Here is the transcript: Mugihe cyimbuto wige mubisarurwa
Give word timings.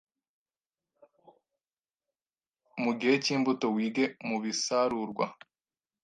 Mugihe 2.83 3.15
cyimbuto 3.23 3.67
wige 3.75 4.05
mubisarurwa 4.27 5.25